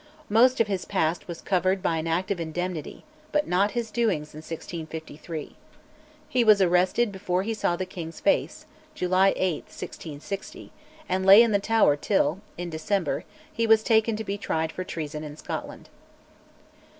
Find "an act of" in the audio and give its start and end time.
1.99-2.39